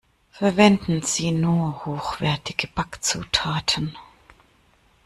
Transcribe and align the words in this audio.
Verwenden 0.31 1.03
Sie 1.03 1.29
nur 1.31 1.85
hochwertige 1.85 2.65
Backzutaten! 2.73 3.95